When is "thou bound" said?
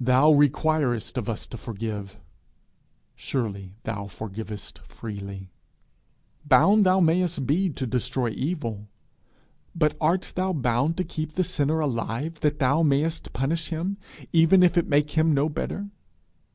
10.34-10.96